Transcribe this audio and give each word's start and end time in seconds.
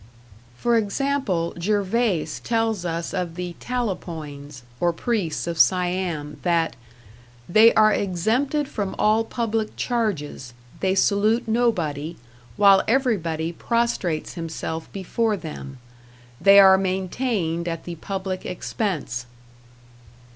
For 0.57 0.77
example, 0.79 1.53
Gervaise 1.59 2.39
tells 2.39 2.85
us 2.85 3.13
of 3.13 3.35
the 3.35 3.53
Talapoins, 3.59 4.63
or 4.79 4.91
priests 4.93 5.45
of 5.45 5.59
Siam, 5.59 6.39
that 6.41 6.75
"they 7.47 7.71
are 7.75 7.93
exempted 7.93 8.67
from 8.67 8.95
all 8.97 9.23
public 9.23 9.75
charges, 9.75 10.55
they 10.79 10.95
salute 10.95 11.47
nobody, 11.47 12.15
while 12.57 12.81
everybody 12.87 13.51
prostrates 13.53 14.33
himself 14.33 14.91
before 14.91 15.37
them. 15.37 15.77
They 16.41 16.59
are 16.59 16.79
maintained 16.79 17.67
at 17.67 17.83
the 17.83 17.93
public 17.93 18.43
expense." 18.43 19.27